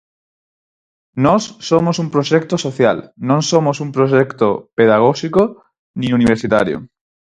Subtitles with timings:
[1.25, 2.97] Nós somos un proxecto social,
[3.29, 5.41] non somos un proxecto pedagóxico
[5.99, 6.77] nin universitario.